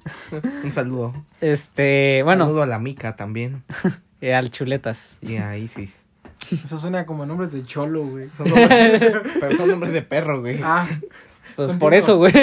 [0.63, 1.13] Un saludo.
[1.41, 3.63] Este, bueno, Saludo a la Mica también.
[4.21, 5.17] eh, al chuletas.
[5.21, 6.03] Y a Isis.
[6.51, 8.29] Eso suena como nombres de cholo, güey.
[8.29, 9.01] Son nombres,
[9.39, 10.59] pero son nombres de perro, güey.
[10.63, 10.85] Ah,
[11.55, 11.79] Pues Continúa.
[11.79, 12.33] por eso, güey.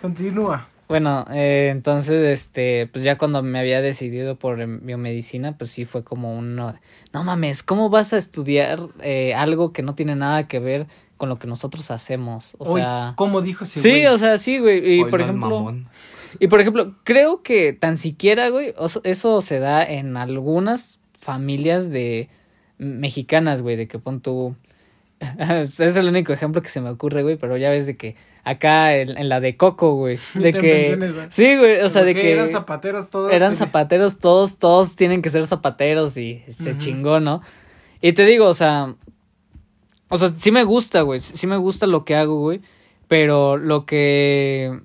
[0.00, 0.66] continúa.
[0.88, 5.84] Bueno, eh, entonces, este, pues ya cuando me había decidido por em, biomedicina, pues sí
[5.84, 6.74] fue como uno,
[7.12, 10.86] no mames, ¿cómo vas a estudiar eh, algo que no tiene nada que ver
[11.22, 12.56] con lo que nosotros hacemos?
[12.58, 14.06] O sea, ¿cómo dijo ese sí, güey?
[14.06, 14.98] o sea, sí, güey.
[14.98, 15.74] Y por no ejemplo,
[16.40, 22.28] y por ejemplo, creo que tan siquiera, güey, eso se da en algunas familias de
[22.78, 24.56] mexicanas, güey, de que pon tu
[25.38, 28.96] es el único ejemplo que se me ocurre, güey, pero ya ves de que acá
[28.96, 32.50] en, en la de Coco, güey, de que sí, güey, o sea, de que eran
[32.50, 33.32] zapateros todos.
[33.32, 37.42] eran zapateros todos, todos tienen que ser zapateros y se chingó, ¿no?
[38.00, 38.96] Y te digo, o sea,
[40.12, 42.60] o sea, sí me gusta, güey, sí me gusta lo que hago, güey,
[43.08, 44.82] pero lo que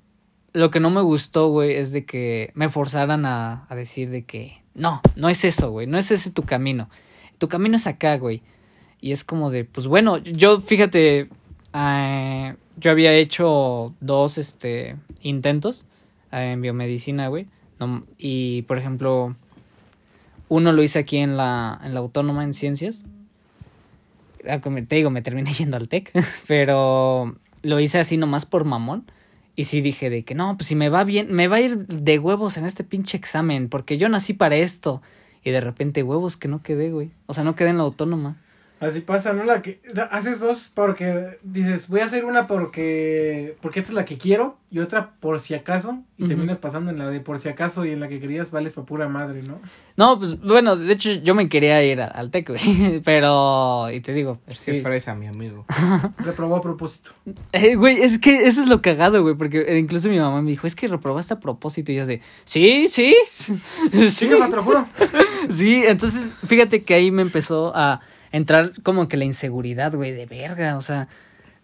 [0.53, 4.23] lo que no me gustó, güey, es de que me forzaran a, a decir de
[4.23, 6.89] que no, no es eso, güey, no es ese tu camino.
[7.39, 8.41] Tu camino es acá, güey.
[9.01, 11.27] Y es como de, pues bueno, yo fíjate,
[11.73, 15.85] eh, yo había hecho dos este intentos
[16.31, 17.47] eh, en biomedicina, güey.
[17.81, 19.35] No, y por ejemplo,
[20.47, 23.03] uno lo hice aquí en la, en la autónoma en ciencias.
[24.47, 26.11] Ah, Te digo, me terminé yendo al TEC,
[26.47, 29.05] pero lo hice así nomás por mamón.
[29.55, 31.87] Y sí dije de que no, pues si me va bien, me va a ir
[31.87, 35.01] de huevos en este pinche examen, porque yo nací para esto.
[35.43, 37.09] Y de repente huevos que no quedé, güey.
[37.25, 38.37] O sea, no quedé en la autónoma.
[38.79, 39.43] Así pasa, ¿no?
[39.43, 44.05] La que haces dos porque dices, voy a hacer una porque porque esta es la
[44.05, 47.49] que quiero y otra por si acaso y terminas pasando en la de por si
[47.49, 49.59] acaso y en la que querías vales para pura madre, ¿no?
[49.95, 53.01] No, pues bueno, de hecho yo me quería ir al TEC, güey.
[53.05, 54.71] Pero, y te digo, Es sí.
[54.73, 55.65] que es fresa, mi amigo.
[56.19, 57.11] Reprobó a propósito.
[57.53, 60.51] Eh, güey, es que eso es lo cagado, güey, porque eh, incluso mi mamá me
[60.51, 63.59] dijo, es que reprobaste a propósito, y yo de, sí, sí, sí,
[64.11, 64.85] Sí, jefa, te lo juro.
[65.49, 68.01] sí, entonces, fíjate que ahí me empezó a
[68.37, 71.07] entrar como que la inseguridad, güey, de verga, o sea,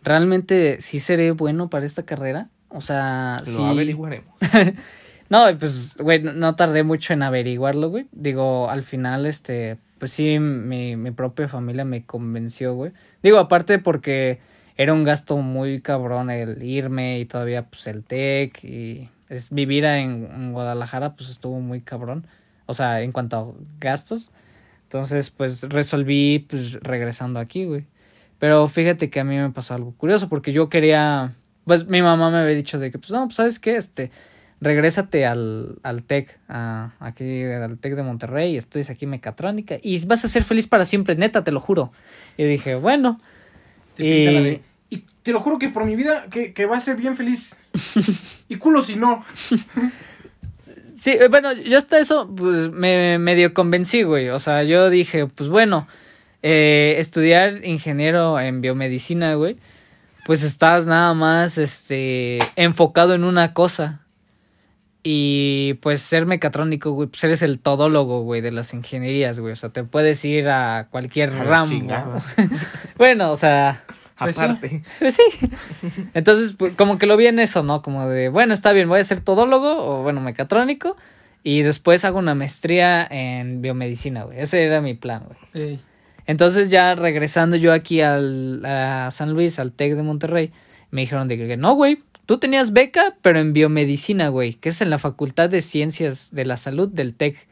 [0.04, 3.64] realmente sí seré bueno para esta carrera, o sea, Lo sí.
[3.64, 4.34] averiguaremos.
[5.30, 8.06] No, pues, güey, no, tardé mucho en averiguarlo, güey.
[8.12, 12.92] Digo, al final, este, pues sí, mi, mi propia familia me convenció, güey.
[13.24, 14.38] Digo, aparte porque
[14.78, 19.86] era un gasto muy cabrón el irme y todavía, pues, el TEC y es, vivir
[19.86, 22.28] en, en Guadalajara, pues, estuvo muy cabrón.
[22.68, 24.32] O sea, en cuanto a gastos.
[24.94, 27.86] Entonces, pues, resolví, pues, regresando aquí, güey.
[28.38, 31.34] Pero fíjate que a mí me pasó algo curioso porque yo quería,
[31.66, 33.76] pues, mi mamá me había dicho de que, pues, no, pues, ¿sabes qué?
[33.76, 34.12] Este
[34.62, 40.24] regrésate al, al TEC, a, aquí al TEC de Monterrey, estudias aquí mecatrónica y vas
[40.26, 41.92] a ser feliz para siempre, neta, te lo juro.
[42.38, 43.20] Y dije, bueno.
[43.96, 46.98] Te Y, y te lo juro que por mi vida que, que va a ser
[46.98, 47.56] bien feliz.
[48.48, 49.26] y culo si no.
[51.04, 54.30] sí, eh, bueno, yo hasta eso, pues, me medio convencí, güey.
[54.30, 55.86] O sea, yo dije, pues bueno,
[56.42, 59.58] eh, estudiar ingeniero en biomedicina, güey,
[60.26, 64.00] pues estás nada más, este, enfocado en una cosa.
[65.06, 69.52] Y pues ser mecatrónico, güey, pues eres el todólogo, güey, de las ingenierías, güey.
[69.52, 71.86] O sea, te puedes ir a cualquier A ramo.
[72.98, 73.84] bueno, o sea,
[74.24, 74.42] Pues sí.
[74.42, 74.84] Aparte.
[75.00, 75.50] pues sí.
[76.14, 77.82] Entonces, pues, como que lo vi en eso, ¿no?
[77.82, 80.98] Como de, bueno, está bien, voy a ser todólogo o, bueno, mecatrónico.
[81.44, 84.40] Y después hago una maestría en biomedicina, güey.
[84.40, 85.68] Ese era mi plan, güey.
[85.72, 85.80] Ey,
[86.26, 90.52] Entonces, ya regresando yo aquí al, a San Luis, al TEC de Monterrey,
[90.92, 92.02] me dijeron de que no, güey.
[92.26, 96.46] Tú tenías beca, pero en biomedicina, güey, que es en la Facultad de Ciencias de
[96.46, 97.48] la Salud del TEC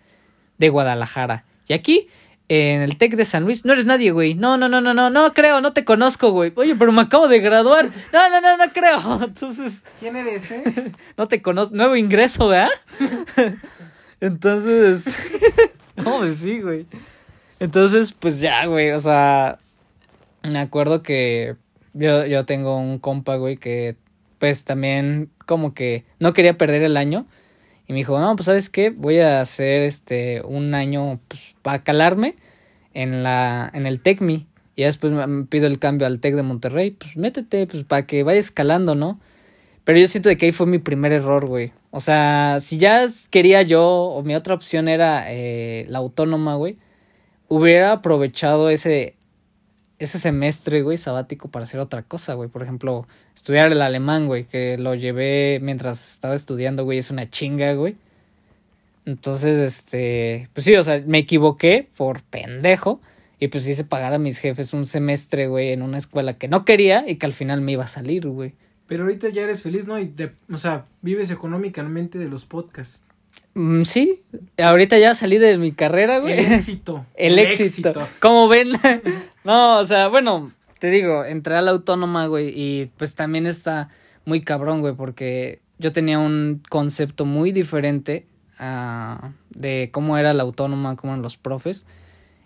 [0.58, 1.44] de Guadalajara.
[1.68, 2.08] Y aquí,
[2.54, 4.34] en el TEC de San Luis, no eres nadie, güey.
[4.34, 6.52] No, no, no, no, no, no creo, no te conozco, güey.
[6.56, 7.90] Oye, pero me acabo de graduar.
[8.12, 9.24] No, no, no, no creo.
[9.24, 10.92] Entonces, ¿Quién eres, eh?
[11.18, 11.78] no te conozco.
[11.78, 12.68] Nuevo ingreso, ¿verdad?
[14.20, 15.40] Entonces,
[15.96, 16.88] no, pues sí, güey.
[17.62, 19.58] Entonces, pues ya, güey, o sea,
[20.44, 21.56] me acuerdo que
[21.94, 23.96] yo, yo tengo un compa, güey, que
[24.40, 27.28] pues también como que no quería perder el año.
[27.92, 31.84] Y me dijo, no, pues sabes qué, voy a hacer este un año pues, para
[31.84, 32.38] calarme
[32.94, 34.48] en la, en el TECMI.
[34.78, 38.24] Y después me, pido el cambio al TEC de Monterrey, pues métete, pues para que
[38.24, 39.20] vaya escalando, ¿no?
[39.84, 41.74] Pero yo siento que ahí fue mi primer error, güey.
[41.90, 46.78] O sea, si ya quería yo, o mi otra opción era eh, la autónoma, güey,
[47.50, 49.16] hubiera aprovechado ese,
[50.04, 52.50] ese semestre, güey, sabático para hacer otra cosa, güey.
[52.50, 57.30] Por ejemplo, estudiar el alemán, güey, que lo llevé mientras estaba estudiando, güey, es una
[57.30, 57.96] chinga, güey.
[59.06, 63.00] Entonces, este, pues sí, o sea, me equivoqué por pendejo.
[63.40, 66.64] Y pues hice pagar a mis jefes un semestre, güey, en una escuela que no
[66.64, 68.54] quería y que al final me iba a salir, güey.
[68.86, 69.98] Pero ahorita ya eres feliz, ¿no?
[69.98, 73.04] Y de- o sea, vives económicamente de los podcasts.
[73.56, 74.22] Mm, sí,
[74.60, 76.34] ahorita ya salí de mi carrera, güey.
[76.40, 77.06] El éxito.
[77.16, 77.94] El éxito.
[78.20, 78.70] Como ven.
[79.44, 83.90] No, o sea, bueno, te digo, entré a la autónoma, güey, y pues también está
[84.26, 88.28] muy cabrón, güey, porque yo tenía un concepto muy diferente
[88.60, 91.86] ah, de cómo era la autónoma, cómo eran los profes.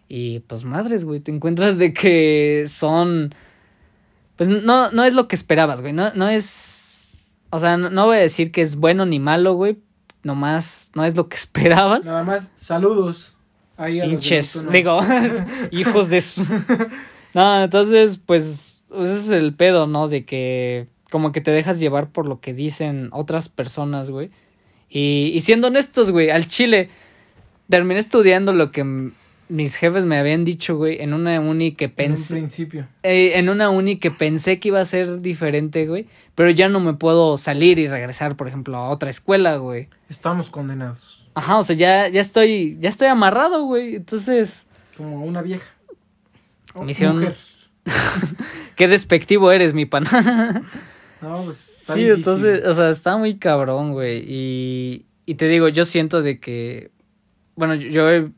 [0.07, 3.33] Y pues madres, güey, te encuentras de que son...
[4.35, 5.93] Pues no, no es lo que esperabas, güey.
[5.93, 7.35] No, no es...
[7.49, 9.79] O sea, no, no voy a decir que es bueno ni malo, güey.
[10.23, 12.05] Nomás no es lo que esperabas.
[12.05, 13.34] Nada más, saludos.
[13.77, 14.99] Ahí Pinches, digo,
[15.71, 16.43] hijos de su...
[17.33, 20.07] No, entonces, pues, pues ese es el pedo, ¿no?
[20.07, 24.29] De que como que te dejas llevar por lo que dicen otras personas, güey.
[24.89, 26.89] Y, y siendo honestos, güey, al chile,
[27.69, 29.11] terminé estudiando lo que
[29.49, 32.33] mis jefes me habían dicho, güey, en una uni que En un pensé...
[32.35, 32.87] principio.
[33.03, 36.05] eh, en una uni que pensé que iba a ser diferente, güey.
[36.35, 39.89] Pero ya no me puedo salir y regresar, por ejemplo, a otra escuela, güey.
[40.09, 41.24] Estamos condenados.
[41.35, 43.95] Ajá, o sea, ya, ya estoy, ya estoy amarrado, güey.
[43.95, 44.65] Entonces...
[44.97, 45.65] Como una vieja.
[46.73, 47.35] Oh, Me hicieron- mujer.
[48.75, 50.03] Qué despectivo eres, mi pan.
[51.21, 51.47] No, pues,
[51.81, 52.11] está sí, difícil.
[52.17, 54.23] entonces, o sea, está muy cabrón, güey.
[54.27, 56.91] Y, y te digo, yo siento de que,
[57.55, 58.29] bueno, yo, yo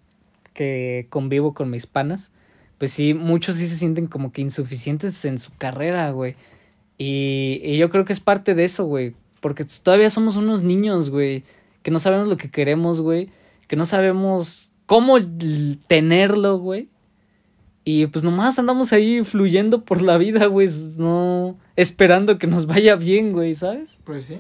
[0.54, 2.32] que convivo con mis panas,
[2.78, 6.36] pues sí, muchos sí se sienten como que insuficientes en su carrera, güey.
[6.98, 9.14] Y, y yo creo que es parte de eso, güey.
[9.40, 11.44] Porque todavía somos unos niños, güey.
[11.88, 13.30] Que no sabemos lo que queremos, güey.
[13.70, 15.20] Que no sabemos cómo
[15.88, 16.90] tenerlo, güey.
[17.86, 20.68] Y pues nomás andamos ahí fluyendo por la vida, güey.
[20.98, 24.00] No esperando que nos vaya bien, güey, ¿sabes?
[24.04, 24.38] Pues sí.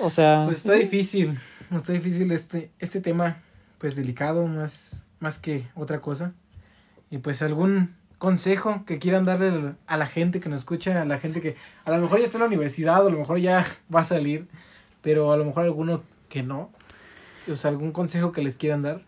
[0.00, 0.44] O sea.
[0.46, 0.78] Pues está sí.
[0.82, 1.40] difícil.
[1.74, 3.42] Está difícil este, este tema,
[3.78, 6.32] pues delicado, más, más que otra cosa.
[7.10, 11.18] Y pues algún consejo que quieran darle a la gente que nos escucha, a la
[11.18, 13.66] gente que a lo mejor ya está en la universidad, o a lo mejor ya
[13.92, 14.46] va a salir,
[15.02, 16.72] pero a lo mejor alguno que no.
[17.46, 19.02] O algún consejo que les quieran dar.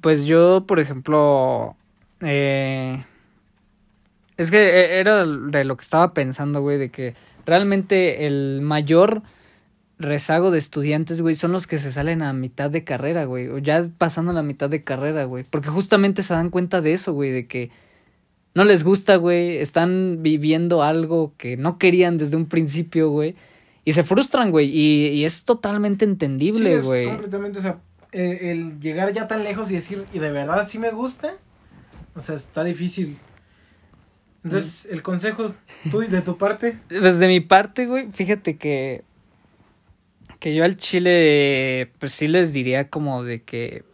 [0.00, 1.76] Pues yo, por ejemplo.
[2.22, 3.04] Eh,
[4.38, 9.22] es que e- era de lo que estaba pensando, güey, de que realmente el mayor
[9.98, 13.58] rezago de estudiantes, güey, son los que se salen a mitad de carrera, güey, o
[13.58, 17.30] ya pasando la mitad de carrera, güey, porque justamente se dan cuenta de eso, güey,
[17.30, 17.70] de que
[18.54, 23.34] no les gusta, güey, están viviendo algo que no querían desde un principio, güey,
[23.90, 27.06] y se frustran, güey, y, y es totalmente Sí, entendible, es güey.
[27.06, 27.78] completamente, o sea,
[28.12, 31.32] el, el llegar ya tan lejos y decir, ¿y de verdad sí me gusta?
[32.14, 33.18] O sea, está difícil.
[34.42, 35.52] Entonces, el consejo
[35.90, 39.04] tú y de tu parte, Pues de mi parte, güey, fíjate que.
[40.38, 43.84] Que yo al chile, pues sí les diría como de que.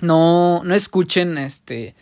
[0.00, 1.94] No, no escuchen este.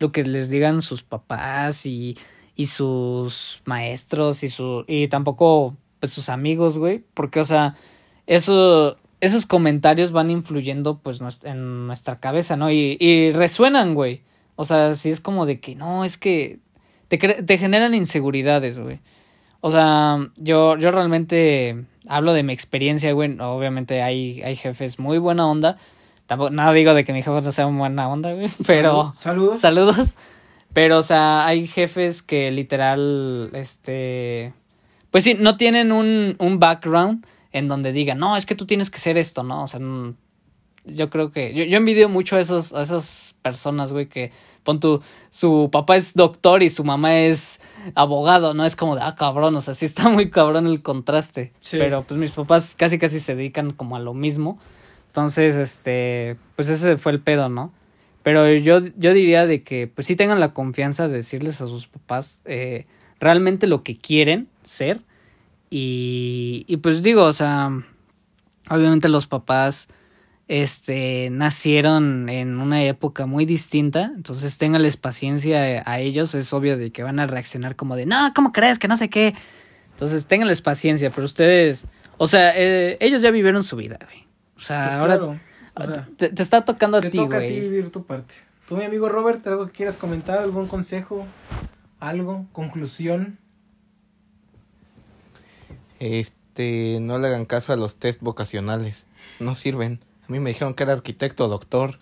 [0.00, 2.16] Lo que les digan sus papás y,
[2.56, 4.84] y sus maestros y su.
[4.88, 7.04] Y tampoco, pues sus amigos, güey.
[7.14, 7.76] Porque, o sea,
[8.26, 8.96] eso.
[9.20, 12.72] Esos comentarios van influyendo, pues, en nuestra cabeza, ¿no?
[12.72, 14.22] Y, y resuenan, güey.
[14.56, 16.58] O sea, si es como de que no, es que
[17.06, 18.98] te, te generan inseguridades, güey.
[19.60, 23.38] O sea, yo, yo realmente hablo de mi experiencia, güey.
[23.38, 25.76] Obviamente hay, hay jefes muy buena onda.
[26.26, 28.48] Tampoco, nada digo de que mi jefe no sea buena onda, güey.
[28.66, 29.60] Pero, saludos.
[29.60, 30.16] saludos.
[30.72, 34.52] Pero, o sea, hay jefes que literal, este...
[35.12, 38.90] Pues sí, no tienen un, un background en donde digan, no, es que tú tienes
[38.90, 39.62] que ser esto, ¿no?
[39.62, 39.78] O sea,
[40.84, 41.54] yo creo que...
[41.54, 44.32] Yo, yo envidio mucho a, esos, a esas personas, güey, que
[44.64, 45.02] pon tu...
[45.30, 47.60] Su papá es doctor y su mamá es
[47.94, 48.64] abogado, ¿no?
[48.64, 51.52] Es como de, ah, cabrón, o sea, sí está muy cabrón el contraste.
[51.60, 51.76] Sí.
[51.78, 54.58] Pero pues mis papás casi casi se dedican como a lo mismo.
[55.08, 57.70] Entonces, este, pues ese fue el pedo, ¿no?
[58.22, 61.86] Pero yo, yo diría de que pues sí tengan la confianza de decirles a sus
[61.88, 62.84] papás eh,
[63.20, 65.00] realmente lo que quieren ser.
[65.74, 67.70] Y, y pues digo, o sea,
[68.68, 69.88] obviamente los papás
[70.46, 76.92] este nacieron en una época muy distinta, entonces ténganles paciencia a ellos, es obvio de
[76.92, 78.78] que van a reaccionar como de, no, ¿cómo crees?
[78.78, 79.34] Que no sé qué.
[79.92, 81.86] Entonces ténganles paciencia, pero ustedes,
[82.18, 84.26] o sea, eh, ellos ya vivieron su vida, güey.
[84.56, 85.40] O sea, Pues ahora claro,
[85.74, 87.60] o sea, te, te está tocando a te ti, toca a ti güey.
[87.60, 88.34] vivir tu parte.
[88.68, 90.38] Tú, mi amigo Robert, ¿algo que quieras comentar?
[90.38, 91.26] ¿Algún consejo?
[91.98, 92.44] ¿Algo?
[92.52, 93.38] ¿Conclusión?
[96.02, 99.06] Este, no le hagan caso a los test vocacionales.
[99.38, 100.00] No sirven.
[100.28, 102.00] A mí me dijeron que era arquitecto o doctor.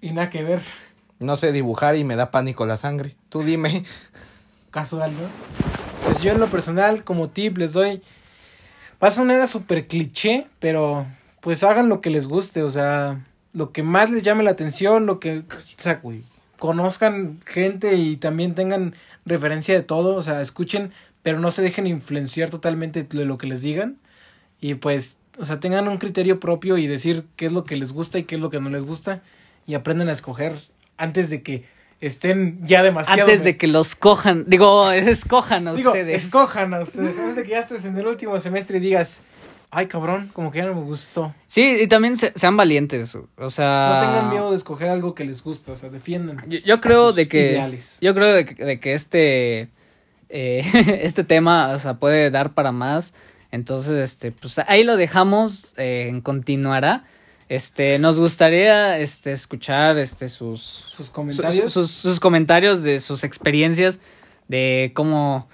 [0.00, 0.62] Y nada que ver.
[1.20, 3.14] No sé dibujar y me da pánico la sangre.
[3.28, 3.84] Tú dime.
[4.72, 5.28] Casual, ¿no?
[6.04, 8.02] Pues yo en lo personal, como tip, les doy...
[9.00, 11.06] Va a sonar a súper cliché, pero
[11.40, 13.22] pues hagan lo que les guste, o sea,
[13.52, 15.38] lo que más les llame la atención, lo que...
[15.38, 15.44] O
[15.76, 16.02] sea,
[16.58, 20.92] conozcan gente y también tengan referencia de todo, o sea, escuchen,
[21.22, 23.96] pero no se dejen influenciar totalmente de lo que les digan.
[24.60, 27.92] Y pues, o sea, tengan un criterio propio y decir qué es lo que les
[27.92, 29.22] gusta y qué es lo que no les gusta.
[29.66, 30.52] Y aprendan a escoger
[30.96, 31.64] antes de que
[32.00, 33.22] estén ya demasiado.
[33.22, 36.24] Antes de que los cojan, digo, escojan a Digo, ustedes.
[36.24, 37.16] escojan a ustedes.
[37.18, 39.22] Antes de que ya estés en el último semestre y digas,
[39.70, 41.32] ay cabrón, como que ya no me gustó.
[41.46, 43.88] Sí, y también se- sean valientes, o sea...
[43.94, 46.44] No tengan miedo de escoger algo que les gusta, o sea, defiendan.
[46.48, 47.98] Yo, yo creo de que ideales.
[48.00, 49.68] yo creo de que, de que este
[50.32, 50.64] eh,
[51.02, 53.14] este tema o sea puede dar para más
[53.50, 57.04] entonces este pues ahí lo dejamos eh, continuará
[57.48, 61.72] este nos gustaría este escuchar este sus Sus su- comentarios.
[61.72, 63.98] sus, sus comentarios de sus experiencias
[64.48, 65.48] de cómo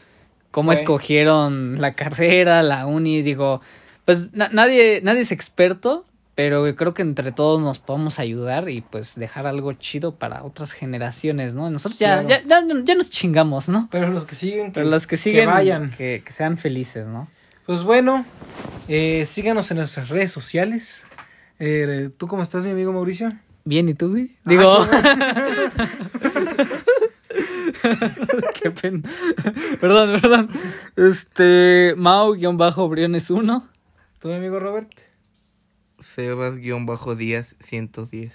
[0.53, 0.81] cómo Fue.
[0.81, 3.61] escogieron la carrera la uni digo
[4.05, 6.05] pues na- nadie nadie es experto
[6.39, 10.71] pero creo que entre todos nos podemos ayudar y pues dejar algo chido para otras
[10.71, 11.69] generaciones, ¿no?
[11.69, 12.45] Nosotros ya, Claro.
[12.47, 13.89] ya, ya, ya nos chingamos, ¿no?
[13.91, 15.91] Pero los que siguen, que, Pero los que siguen, vayan.
[15.99, 17.29] Que, que sean felices, ¿no?
[17.67, 18.25] Pues bueno,
[18.87, 21.09] eh, síganos en nuestras redes sociales.
[21.59, 23.31] Eh, ¿Tú cómo estás, mi amigo Mauricio?
[23.65, 24.37] Bien, ¿y tú, güey?
[24.45, 24.79] Digo...
[24.93, 25.89] Ah,
[28.63, 29.01] Qué pena.
[29.81, 30.49] perdón, perdón.
[30.95, 33.69] Este, Mau-Briones 1.
[34.21, 35.08] ¿Tú, mi amigo Robert?
[35.99, 38.33] Sebas-Díaz 110.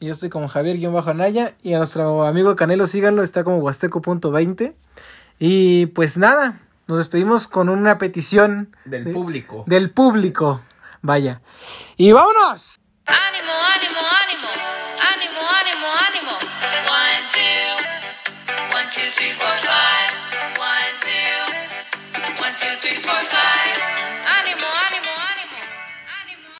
[0.00, 1.54] Y yo estoy como Javier-Anaya.
[1.62, 4.74] Y a nuestro amigo Canelo, síganlo, está como huasteco.20.
[5.38, 9.64] Y pues nada, nos despedimos con una petición Del de- público.
[9.66, 10.60] del público.
[11.02, 11.40] Vaya.
[11.96, 12.76] Y vámonos.
[13.06, 13.52] ánimo,